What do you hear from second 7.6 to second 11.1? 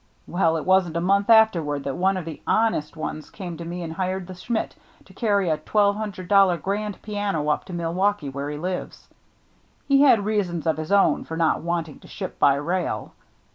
to Milwaukee, where he lives. He had rea sons of his